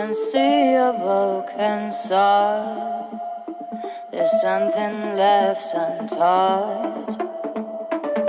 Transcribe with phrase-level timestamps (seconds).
[0.00, 3.20] Can see a broken soul.
[4.10, 7.20] There's something left untaught.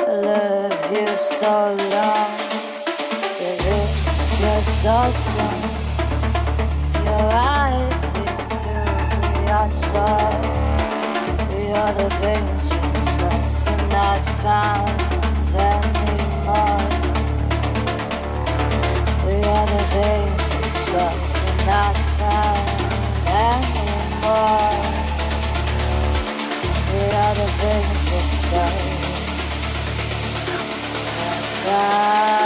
[0.10, 1.08] I love you
[1.40, 1.54] so
[1.96, 2.32] long.
[3.40, 4.98] Your lips were so.
[7.08, 8.72] Your eyes seem to
[9.24, 10.44] be outside.
[11.52, 15.02] We are the things we trust and not found
[15.72, 16.84] anymore.
[19.26, 21.31] We are the things we trust and
[24.22, 24.28] We
[27.10, 28.12] are the things
[31.66, 32.41] we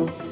[0.00, 0.29] Música